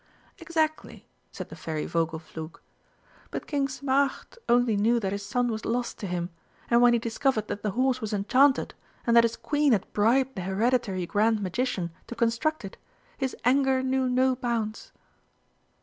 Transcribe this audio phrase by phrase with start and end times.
[0.39, 2.59] "Exactly," said the Fairy Vogelflug;
[3.29, 6.31] "but King Smaragd only knew that his son was lost to him,
[6.71, 8.73] and when he discovered that the horse was enchanted,
[9.05, 12.77] and that his Queen had bribed the Hereditary Grand Magician to construct it,
[13.19, 14.91] his anger knew no bounds."